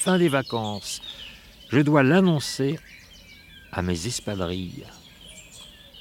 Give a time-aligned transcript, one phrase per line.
[0.00, 1.02] Fin des vacances.
[1.68, 2.78] Je dois l'annoncer
[3.70, 4.86] à mes espadrilles.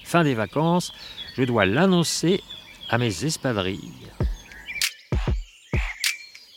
[0.05, 0.93] Fin des vacances.
[1.35, 2.41] Je dois l'annoncer
[2.87, 4.07] à mes espadrilles.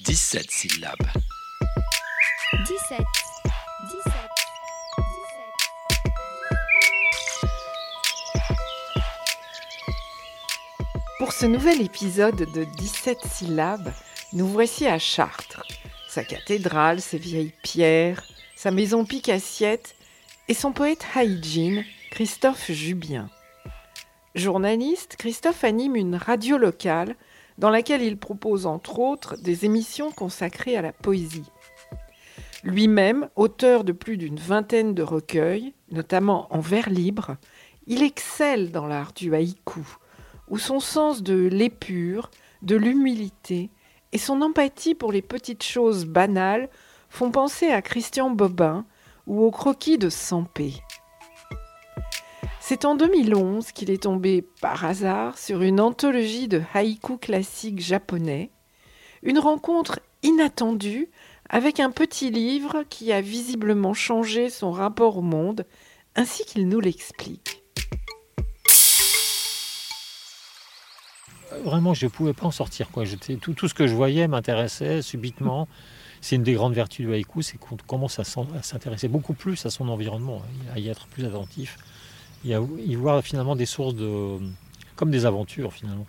[0.04, 1.08] 17 syllabes.
[2.64, 2.98] 17.
[3.00, 3.02] 17.
[11.18, 13.92] Pour ce nouvel épisode de 17 syllabes,
[14.32, 15.64] nous voici à Chartres.
[16.12, 18.22] Sa cathédrale, ses vieilles pierres,
[18.54, 19.96] sa maison pique-assiette
[20.46, 23.30] et son poète Haïdjin, Christophe Jubien.
[24.34, 27.16] Journaliste, Christophe anime une radio locale
[27.56, 31.50] dans laquelle il propose entre autres des émissions consacrées à la poésie.
[32.62, 37.38] Lui-même, auteur de plus d'une vingtaine de recueils, notamment en vers libre,
[37.86, 39.80] il excelle dans l'art du haïku,
[40.48, 43.70] où son sens de l'épure, de l'humilité
[44.12, 46.68] et son empathie pour les petites choses banales
[47.08, 48.84] font penser à Christian Bobin
[49.26, 50.74] ou au croquis de Sampé.
[52.60, 58.50] C'est en 2011 qu'il est tombé par hasard sur une anthologie de haïku classiques japonais,
[59.22, 61.10] une rencontre inattendue
[61.48, 65.66] avec un petit livre qui a visiblement changé son rapport au monde,
[66.14, 67.61] ainsi qu'il nous l'explique.
[71.64, 72.90] Vraiment, je ne pouvais pas en sortir.
[72.90, 73.04] Quoi.
[73.40, 75.68] Tout, tout ce que je voyais m'intéressait subitement.
[76.20, 79.70] C'est une des grandes vertus du haïku, c'est qu'on commence à s'intéresser beaucoup plus à
[79.70, 81.78] son environnement, hein, à y être plus attentif,
[82.44, 84.38] et à y voir finalement des sources de...
[84.94, 86.06] comme des aventures finalement.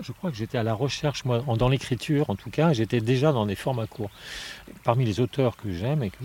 [0.00, 3.32] Je crois que j'étais à la recherche, moi, dans l'écriture en tout cas, j'étais déjà
[3.32, 4.10] dans des formats courts.
[4.82, 6.24] Parmi les auteurs que j'aime et que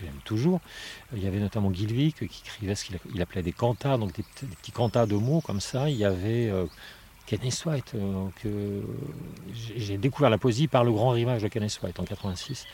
[0.00, 0.60] j'aime toujours,
[1.14, 4.24] il y avait notamment Gilvik qui écrivait ce qu'il il appelait des cantats, donc des,
[4.24, 5.88] petits- cantats de mots comme ça.
[5.88, 6.66] Il y avait euh,
[7.30, 7.94] Kenneth White,
[9.76, 12.66] j'ai découvert la poésie par le grand rivage de Kenneth White en 86.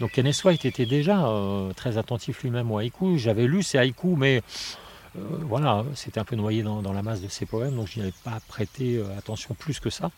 [0.00, 3.18] Donc Kenneth White était déjà euh, très attentif lui-même au haïku.
[3.18, 4.42] J'avais lu ses haïkus, mais
[5.14, 8.00] euh, voilà, c'était un peu noyé dans, dans la masse de ses poèmes, donc je
[8.00, 10.10] n'y avais pas prêté euh, attention plus que ça.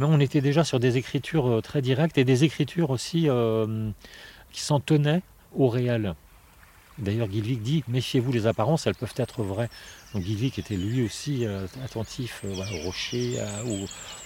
[0.00, 3.28] Mais on était déjà sur des écritures très directes et des écritures aussi
[4.50, 5.22] qui s'en tenaient
[5.54, 6.16] au réel.
[6.98, 9.70] D'ailleurs, Gilvik dit méfiez-vous des apparences, elles peuvent être vraies.
[10.14, 13.38] Donc Gilvik était lui aussi euh, attentif euh, aux rochers,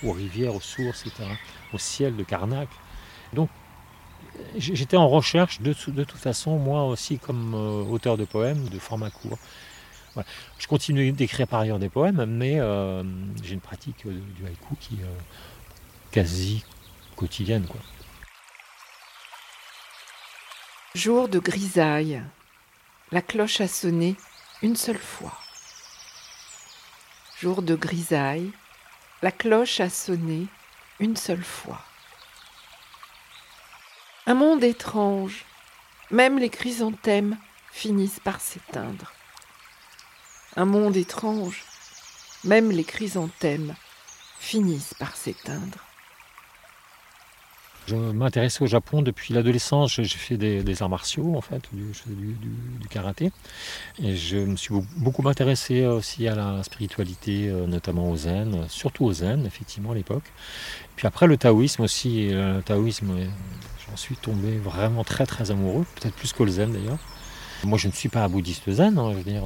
[0.03, 1.05] aux, rivières, aux sources,
[1.73, 2.69] au ciel de Karnak.
[3.35, 3.51] Donc
[4.57, 8.69] j'étais en recherche de, tout- de toute façon, moi aussi comme euh, auteur de poèmes,
[8.69, 9.39] de format court.
[10.59, 12.59] Je continue d'écrire par ailleurs des poèmes, mais
[13.43, 15.07] j'ai une pratique du haïku qui est
[16.11, 16.65] quasi
[17.17, 17.67] quotidienne.
[20.95, 22.23] Jour de grisaille.
[23.13, 24.17] La cloche a sonné
[24.63, 25.39] une seule fois.
[27.39, 28.51] Jour de grisaille.
[29.21, 30.47] La cloche a sonné
[30.99, 31.83] une seule fois.
[34.25, 35.45] Un monde étrange.
[36.11, 37.37] Même les chrysanthèmes
[37.71, 39.13] finissent par s'éteindre.
[40.57, 41.65] Un monde étrange.
[42.45, 43.75] Même les chrysanthèmes
[44.39, 45.85] finissent par s'éteindre.
[47.93, 49.93] Je m'intéressais au Japon depuis l'adolescence.
[49.93, 53.31] J'ai fait des, arts martiaux, en fait, du, karaté.
[54.03, 58.55] Et je me suis beau- beaucoup intéressé aussi à la spiritualité, euh, notamment au zen,
[58.55, 60.25] euh, surtout au zen, effectivement, à l'époque.
[60.97, 62.21] Puis après, le taoïsme aussi.
[62.21, 63.27] et Le taoïsme, euh,
[63.87, 66.99] j'en suis tombé vraiment très, très amoureux, peut-être plus que le zen d'ailleurs.
[67.65, 69.43] Moi, je ne suis pas un bouddhiste zen, hein, je veux dire,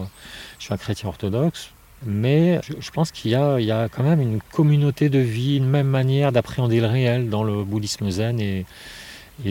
[0.61, 1.71] je suis un chrétien orthodoxe.
[2.05, 6.31] Mais je, pense qu'il y a, quand même une communauté de vie, une même manière
[6.31, 8.67] d'appréhender le réel dans le bouddhisme zen et,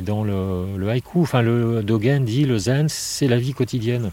[0.01, 1.22] dans le, haïku.
[1.22, 4.11] Enfin, le Dogen dit le zen, c'est la vie quotidienne.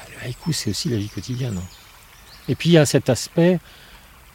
[0.00, 1.60] Ah, Le haïku, c'est aussi la vie quotidienne.
[2.48, 3.58] Et puis, il y a cet aspect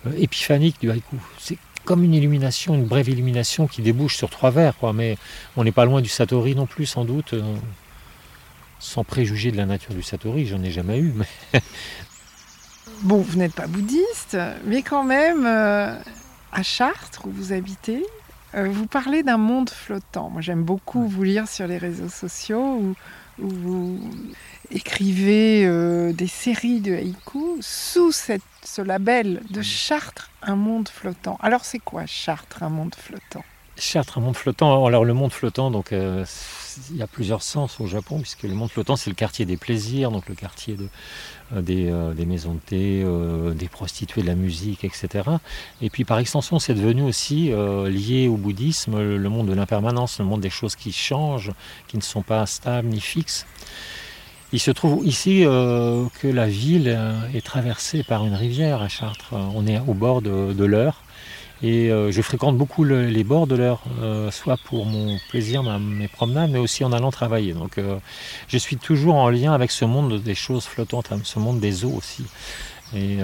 [0.06, 1.16] euh, épiphanique du haïku.
[1.40, 4.74] C'est comme une illumination, une brève illumination qui débouche sur trois vers.
[4.94, 5.18] Mais
[5.56, 7.34] on n'est pas loin du satori non plus, sans doute.
[7.34, 7.42] euh,
[8.82, 11.14] sans préjuger de la nature du satori, j'en ai jamais eu.
[13.04, 15.96] Bon, vous n'êtes pas bouddhiste, mais quand même, euh,
[16.52, 18.06] à Chartres, où vous habitez,
[18.54, 20.30] euh, vous parlez d'un monde flottant.
[20.30, 22.94] Moi, j'aime beaucoup vous lire sur les réseaux sociaux où,
[23.42, 24.00] où vous
[24.70, 31.40] écrivez euh, des séries de haïkus sous cette- ce label de Chartres, un monde flottant.
[31.42, 33.44] Alors, c'est quoi Chartres, un monde flottant?
[33.78, 34.86] Chartres, un monde flottant.
[34.86, 35.92] Alors le monde flottant, donc
[36.92, 39.58] il y a plusieurs sens au Japon, puisque le monde flottant, c'est le quartier des
[39.58, 40.78] plaisirs, donc le quartier
[41.54, 45.30] euh, des, euh, des maisons de thé, euh, des prostituées, de la musique, etc.
[45.82, 47.52] Et puis par extension, c'est devenu aussi
[47.88, 51.52] lié au bouddhisme, le, monde de l'impermanence, le monde des choses qui changent,
[51.88, 53.46] qui ne sont pas stables ni fixes.
[54.54, 57.00] Il se trouve ici que la ville
[57.34, 59.34] est traversée par une rivière à Chartres.
[59.34, 61.04] On est au bord de, de l'Eure.
[61.64, 65.62] Et euh, je fréquente beaucoup le- les bords de l'Eure, euh, soit pour mon plaisir,
[65.62, 67.54] ma- mes promenades, mais aussi en allant travailler.
[67.54, 67.98] Donc euh,
[68.48, 71.86] je suis toujours en lien avec ce monde des choses flottantes, hein, ce monde des
[71.86, 72.26] eaux aussi.
[72.96, 73.18] Et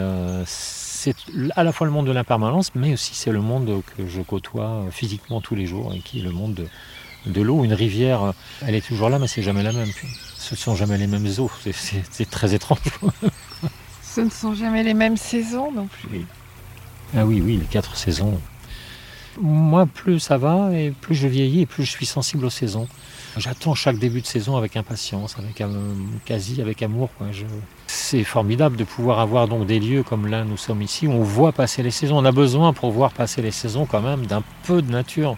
[0.45, 1.13] c'est
[1.55, 4.83] à la fois le monde de l'impermanence, mais aussi c'est le monde que je côtoie
[4.91, 6.67] physiquement tous les jours, et qui est le monde de,
[7.25, 7.63] de l'eau.
[7.65, 8.33] Une rivière,
[8.65, 9.89] elle est toujours là, mais c'est jamais la même.
[10.37, 11.51] Ce sont jamais les mêmes eaux.
[12.11, 12.79] C'est très étrange.
[14.01, 16.25] Ce ne sont jamais les mêmes saisons non plus.
[17.15, 18.39] Ah oui, oui, les quatre saisons.
[19.39, 22.87] Moi, plus ça va et plus je vieillis et plus je suis sensible aux saisons.
[23.37, 25.67] J'attends chaque début de saison avec impatience, avec euh,
[26.25, 27.09] quasi avec amour.
[27.85, 31.21] C'est formidable de pouvoir avoir donc des lieux comme là nous sommes ici où on
[31.21, 32.17] voit passer les saisons.
[32.17, 35.37] On a besoin pour voir passer les saisons quand même d'un peu de nature,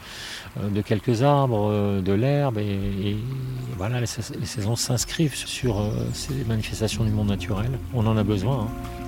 [0.62, 3.18] euh, de quelques arbres, euh, de l'herbe et,
[3.78, 5.82] voilà les, sais- les saisons s'inscrivent sur
[6.14, 7.72] ces manifestations du monde naturel.
[7.94, 8.62] On en a besoin.
[8.70, 8.99] hein.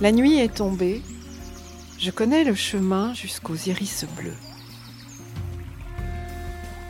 [0.00, 1.02] La nuit est tombée.
[1.98, 4.36] Je connais le chemin jusqu'aux iris bleus.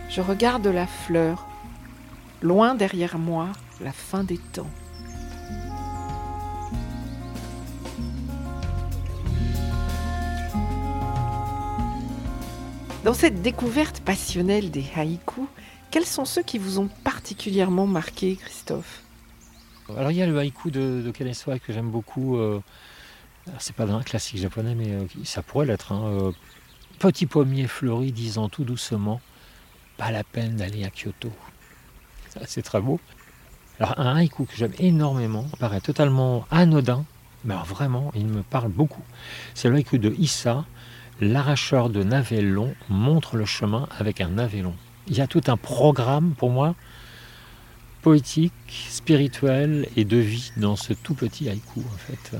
[0.08, 1.44] Je regarde la fleur,
[2.40, 3.48] loin derrière moi,
[3.80, 4.70] la fin des temps.
[13.02, 15.48] Dans cette découverte passionnelle des haïkus,
[15.90, 19.02] quels sont ceux qui vous ont particulièrement marqué, Christophe?
[19.96, 22.36] Alors il y a le haïku de, de Kaneswa que j'aime beaucoup.
[22.36, 22.60] euh,
[23.58, 25.92] c'est pas un classique japonais, mais euh, ça pourrait l'être.
[25.92, 26.32] hein, euh,
[26.98, 29.20] Petit pommier fleuri disant tout doucement,
[29.96, 31.32] pas la peine d'aller à Kyoto.
[32.46, 33.00] C'est très beau.
[33.78, 37.06] Alors un haïku que j'aime énormément, paraît totalement anodin,
[37.44, 39.02] mais alors vraiment, il me parle beaucoup.
[39.54, 40.66] C'est le haïku de Issa,
[41.22, 42.44] l'arracheur de navets
[42.90, 44.76] montre le chemin avec un navet long.
[45.08, 46.74] Il y a tout un programme pour moi
[48.02, 48.52] poétique,
[48.90, 52.36] spirituel et de vie dans ce tout petit haïku en fait.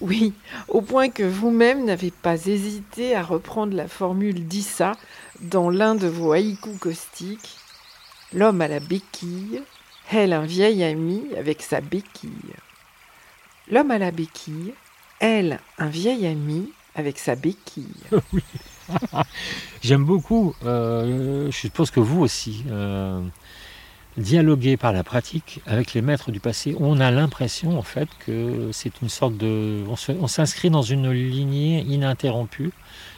[0.00, 0.32] Oui,
[0.68, 4.92] au point que vous-même n'avez pas hésité à reprendre la formule d'Issa
[5.40, 7.56] dans l'un de vos haïkus caustiques.
[8.32, 9.62] L'homme à la béquille,
[10.10, 12.54] elle un vieil ami avec sa béquille.
[13.70, 14.72] L'homme à la béquille,
[15.18, 17.86] elle un vieil ami avec sa béquille.
[19.82, 23.20] J'aime beaucoup, euh, je suppose que vous aussi, euh,
[24.16, 26.76] dialoguer par la pratique avec les maîtres du passé.
[26.80, 29.84] On a l'impression en fait que c'est une sorte de...
[30.20, 32.72] On s'inscrit dans une lignée ininterrompue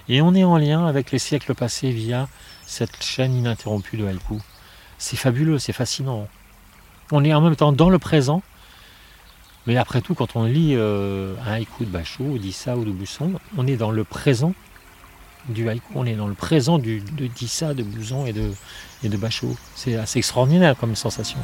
[0.09, 2.29] et on est en lien avec les siècles passés via
[2.67, 4.39] cette chaîne ininterrompue de haïku.
[4.99, 6.29] C'est fabuleux, c'est fascinant.
[7.11, 8.43] On est en même temps dans le présent,
[9.67, 13.33] mais après tout, quand on lit euh, un haïku de Bachot, d'Issa ou de Busson,
[13.57, 14.55] on est dans le présent
[15.49, 18.51] du haïku, on est dans le présent du, de d'Issa, de Bouzon et de,
[19.03, 19.57] et de Bachot.
[19.75, 21.39] C'est assez extraordinaire comme sensation.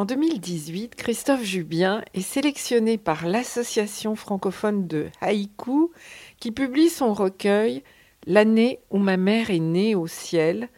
[0.00, 5.90] En 2018, Christophe Jubien est sélectionné par l'Association francophone de haïku
[6.38, 7.82] qui publie son recueil
[8.26, 10.68] L'année où ma mère est née au ciel,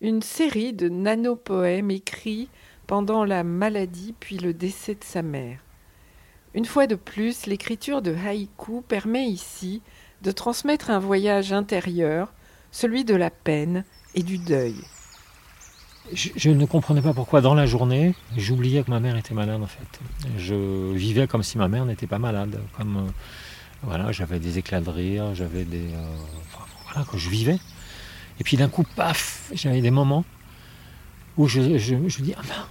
[0.00, 2.48] une série de nanopoèmes écrits
[2.86, 5.58] pendant la maladie puis le décès de sa mère.
[6.54, 9.82] Une fois de plus, l'écriture de haïku permet ici
[10.22, 12.32] de transmettre un voyage intérieur,
[12.70, 13.84] celui de la peine
[14.14, 14.76] et du deuil.
[16.12, 19.66] Je, ne comprenais pas pourquoi dans la journée, j'oubliais que ma mère était malade en
[19.66, 20.00] fait.
[20.36, 22.60] Je vivais comme si ma mère n'était pas malade.
[22.76, 23.10] Comme euh,
[23.82, 26.16] voilà, j'avais des éclats de rire, j'avais des euh,
[26.94, 27.58] voilà que je vivais.
[28.40, 30.24] Et puis d'un coup, paf, j'avais des moments
[31.36, 32.68] où je, je, dis ah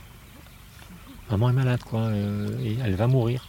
[1.29, 3.47] maman est malade quoi, euh, et elle va mourir.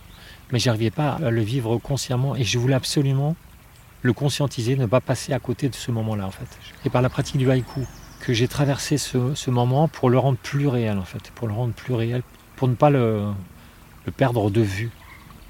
[0.52, 3.36] Mais j'arrivais pas à le vivre consciemment et je voulais absolument
[4.02, 6.46] le conscientiser, ne pas passer à côté de ce moment-là en fait.
[6.84, 7.86] Et par la pratique du haïku,
[8.20, 11.72] que j'ai traversé ce, moment pour le rendre plus réel en fait, pour le rendre
[11.72, 12.22] plus réel,
[12.56, 13.32] pour ne pas le
[14.16, 14.90] perdre de vue.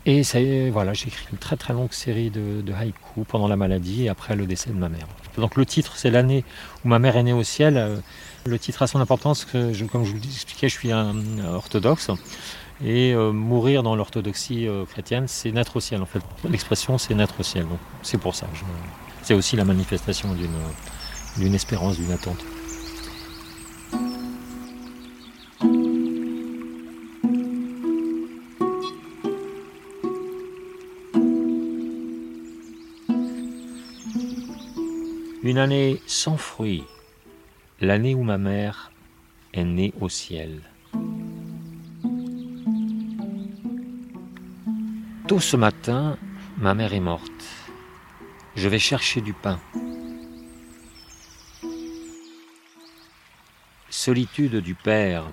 [0.07, 0.39] Et ça,
[0.71, 4.09] voilà, j'ai écrit une très très longue série de, de haïkus pendant la maladie et
[4.11, 5.07] après le décès de ma mère.
[5.39, 6.45] Donc le titre, c'est l'année
[6.85, 7.77] où ma mère est née au ciel.
[7.77, 7.97] Euh,
[8.45, 11.15] Le titre a son importance, comme je vous l'expliquais, je suis un,
[11.47, 12.11] orthodoxe.
[12.85, 16.21] Et euh, mourir dans l'orthodoxie euh, chrétienne, c'est naître au ciel en fait.
[16.51, 17.63] L'expression, c'est naître au ciel.
[17.63, 18.47] Donc c'est pour ça.
[19.23, 20.37] C'est aussi la manifestation
[21.39, 22.45] d'une espérance, d'une attente.
[35.45, 36.85] Une année sans fruits,
[37.79, 38.91] l'année où ma mère
[39.53, 40.63] est née au ciel.
[45.29, 46.17] Tôt ce matin,
[46.57, 47.45] ma mère est morte.
[48.57, 49.61] Je vais chercher du pain.
[53.91, 55.25] Solitude du père.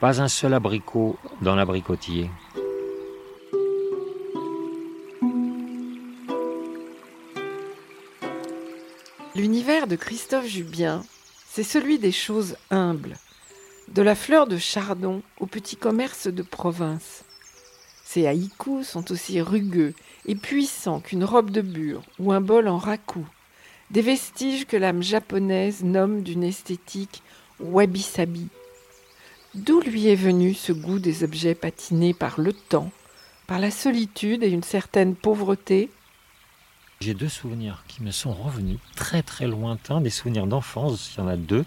[0.00, 2.30] Pas un seul abricot dans l'abricotier.
[9.36, 11.04] L'univers de Christophe Jubien,
[11.46, 13.18] c'est celui des choses humbles,
[13.88, 17.22] de la fleur de chardon au petit commerce de province.
[18.02, 19.92] Ses haïkus sont aussi rugueux
[20.24, 23.26] et puissants qu'une robe de bure ou un bol en raku,
[23.90, 27.22] des vestiges que l'âme japonaise nomme d'une esthétique
[27.60, 28.48] wabi-sabi.
[29.54, 32.90] D'où lui est venu ce goût des objets patinés par le temps,
[33.46, 35.90] par la solitude et une certaine pauvreté
[37.00, 41.22] J'ai deux souvenirs qui me sont revenus, très très lointains, des souvenirs d'enfance, il y
[41.22, 41.64] en a deux,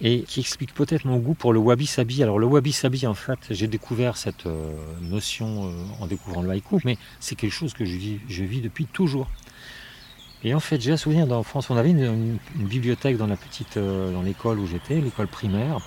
[0.00, 2.24] et qui expliquent peut-être mon goût pour le wabi-sabi.
[2.24, 6.80] Alors le wabi-sabi, en fait, j'ai découvert cette euh, notion euh, en découvrant le haïku,
[6.84, 7.96] mais c'est quelque chose que je
[8.44, 9.28] vis, depuis toujours.
[10.42, 11.70] Et en fait, j'ai un souvenir d'enfance.
[11.70, 15.78] On avait une bibliothèque dans la petite, euh, dans l'école où j'étais, l'école primaire.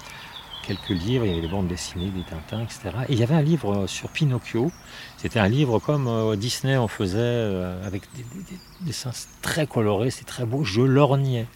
[0.68, 2.90] Quelques livres, il y avait des bandes dessinées, des Tintins, etc.
[3.08, 4.70] Et il y avait un livre euh, sur Pinocchio.
[5.18, 9.66] C'était un livre comme euh, Disney en faisait, euh, avec des, des- des dessins très
[9.66, 10.66] colorés, c'est très beau.
[10.66, 11.48] Je lorgnais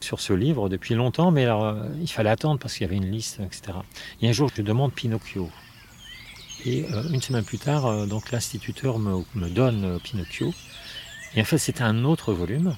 [0.00, 3.10] sur ce livre depuis longtemps, mais alors, il fallait attendre parce qu'il y avait une
[3.10, 3.78] liste, etc.
[4.20, 5.48] Et un jour, je demande Pinocchio.
[6.66, 10.52] Et une semaine plus tard, donc l'instituteur me, me donne Pinocchio.
[11.34, 12.76] Et en fait, c'était un autre volume.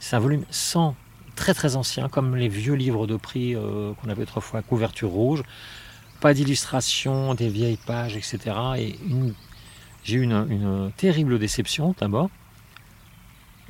[0.00, 0.96] C'est un volume sans,
[1.38, 5.42] très très ancien, comme les vieux livres de prix euh, qu'on avait autrefois, couverture rouge.
[6.20, 8.38] Pas d'illustration, des vieilles pages, etc.
[8.76, 8.98] Et
[10.04, 12.28] j'ai eu une, une terrible déception d'abord.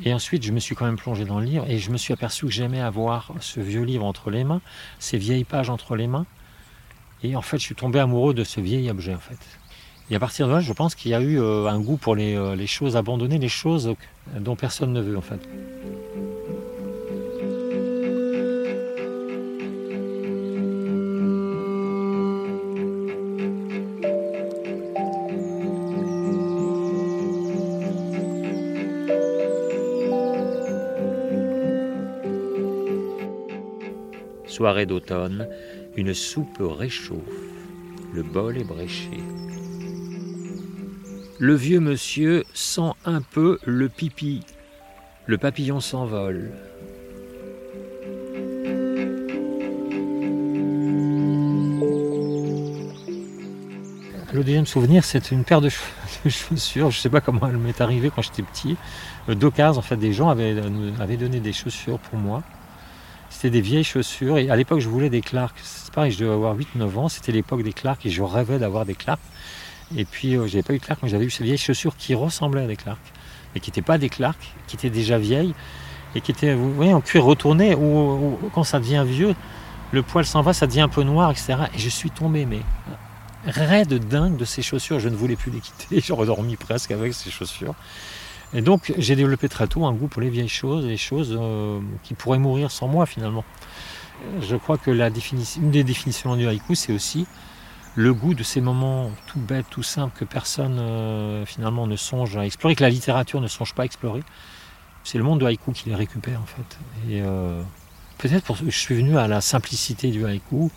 [0.05, 2.13] Et ensuite, je me suis quand même plongé dans le livre et je me suis
[2.13, 4.61] aperçu que j'aimais avoir ce vieux livre entre les mains,
[4.99, 6.27] ces vieilles pages entre les mains.
[7.23, 9.39] Et en fait, je suis tombé amoureux de ce vieil objet, en fait.
[10.11, 12.15] Et à partir de là, je pense qu'il y a eu euh, un goût pour
[12.15, 13.95] les, euh, les choses abandonnées, les choses
[14.39, 15.41] dont personne ne veut, en fait.
[34.59, 35.47] Soirée d'automne,
[35.97, 37.21] une soupe réchauffe,
[38.13, 39.09] le bol est bréché.
[41.39, 44.41] Le vieux monsieur sent un peu le pipi.
[45.27, 46.51] Le papillon s'envole.
[54.33, 55.83] Le deuxième souvenir, c'est une paire de, ch-
[56.25, 56.91] de chaussures.
[56.91, 58.77] Je ne sais pas comment elle m'est arrivée quand j'étais petit.
[59.29, 62.43] Euh, D'occasion, en fait, des gens avaient, nous avaient donné des chaussures pour moi.
[63.39, 64.37] C'était des vieilles chaussures.
[64.39, 65.55] Et à l'époque, je voulais des Clark.
[65.63, 67.09] C'est pareil, je devais avoir 8-9 ans.
[67.09, 69.21] C'était l'époque des Clark et je rêvais d'avoir des Clark.
[69.97, 72.65] Et puis, euh, j'avais pas eu Clark, mais j'avais eu ces vieilles chaussures qui ressemblaient
[72.65, 72.99] à des Clark.
[73.55, 75.55] Mais qui n'étaient pas des Clark, qui étaient déjà vieilles
[76.17, 77.77] et qui étaient, vous voyez, en cuir retourné.
[77.77, 77.81] Ou,
[78.43, 79.37] ou- quand ça devient vieux,
[79.93, 81.55] le poil s'en va, ça devient un peu noir, etc.
[81.77, 82.63] Et je suis tombé, mais
[83.47, 84.99] raide dingue de ces chaussures.
[84.99, 86.01] Je ne voulais plus les quitter.
[86.05, 87.77] J'ai redormi presque avec ces chaussures.
[88.55, 91.81] Et donc, j'ai développé très tôt un goût pour les vieilles choses, les choses euh,
[92.03, 93.45] qui pourraient mourir sans moi finalement.
[94.41, 97.27] Je crois que la définition, une des définitions du haïku, c'est aussi
[97.95, 102.37] le goût de ces moments tout bêtes, tout simples que personne euh, finalement ne songe
[102.37, 104.23] à explorer, que la littérature ne songe pas à explorer.
[105.05, 106.79] C'est le monde du haïku qui les récupère en fait.
[107.09, 107.63] Et euh,
[108.19, 110.71] peut-être pour je suis venu à la simplicité du haïku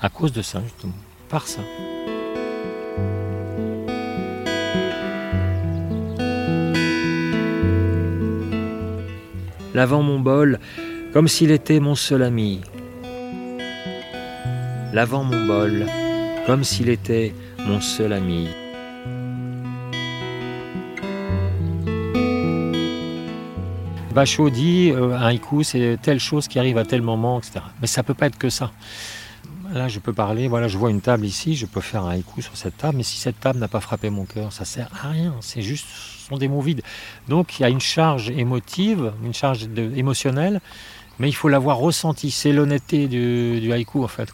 [0.00, 0.94] à cause de ça justement,
[1.28, 1.60] par ça.
[9.74, 10.60] Lavant mon bol
[11.12, 12.60] comme s'il était mon seul ami.
[14.92, 15.86] Lavant mon bol
[16.46, 17.34] comme s'il était
[17.66, 18.46] mon seul ami.
[24.14, 27.64] Bachot dit euh, un haïku c'est telle chose qui arrive à tel moment, etc.
[27.80, 28.70] Mais ça peut pas être que ça.
[29.74, 32.40] Là, je peux parler, voilà, je vois une table ici, je peux faire un haïku
[32.40, 35.08] sur cette table, mais si cette table n'a pas frappé mon cœur, ça sert à
[35.08, 36.82] rien, c'est juste, ce sont des mots vides.
[37.26, 39.66] Donc il y a une charge émotive, une charge
[39.96, 40.60] émotionnelle,
[41.18, 44.32] mais il faut l'avoir ressenti, c'est l'honnêteté du, du haïku en fait.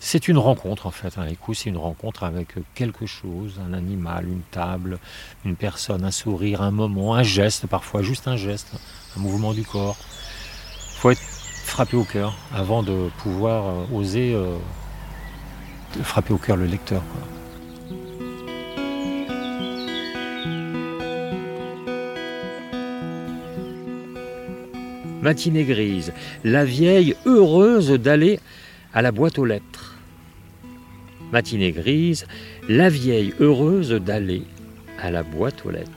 [0.00, 4.26] C'est une rencontre en fait, un haïku c'est une rencontre avec quelque chose, un animal,
[4.26, 4.98] une table,
[5.44, 8.68] une personne, un sourire, un moment, un geste parfois, juste un geste,
[9.18, 9.98] un mouvement du corps.
[10.94, 11.35] Il faut être
[11.66, 14.56] frappé au cœur avant de pouvoir euh, oser euh,
[16.02, 17.02] frapper au cœur le lecteur.
[25.20, 26.12] Matinée grise,
[26.44, 28.38] la vieille heureuse d'aller
[28.94, 29.96] à la boîte aux lettres.
[31.32, 32.26] Matinée grise,
[32.68, 34.44] la vieille heureuse d'aller
[35.02, 35.90] à la boîte aux lettres.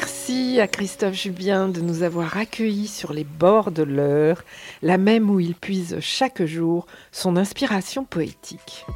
[0.00, 4.44] Merci à Christophe Jubien de nous avoir accueillis sur les bords de l'heure,
[4.80, 8.86] la même où il puise chaque jour son inspiration poétique.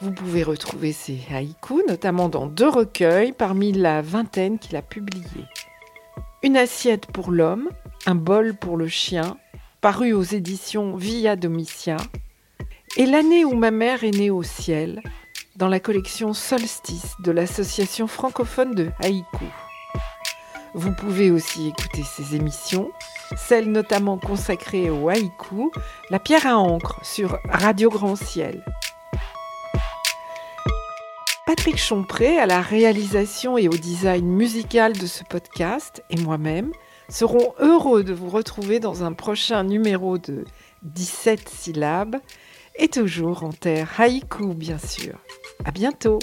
[0.00, 5.44] Vous pouvez retrouver ses haïkus, notamment dans deux recueils parmi la vingtaine qu'il a publiés.
[6.42, 7.68] Une assiette pour l'homme,
[8.06, 9.36] un bol pour le chien,
[9.82, 11.98] paru aux éditions Via Domitia,
[12.96, 15.02] et l'année où ma mère est née au ciel,
[15.56, 19.44] dans la collection Solstice de l'association francophone de haïku.
[20.74, 22.90] Vous pouvez aussi écouter ces émissions,
[23.36, 25.70] celles notamment consacrées au haïku,
[26.08, 28.64] la pierre à encre sur Radio Grand Ciel.
[31.46, 36.72] Patrick Chompré à la réalisation et au design musical de ce podcast et moi-même
[37.10, 40.46] serons heureux de vous retrouver dans un prochain numéro de
[40.84, 42.16] 17 syllabes
[42.76, 45.18] et toujours en terre haïku bien sûr.
[45.66, 46.20] À bientôt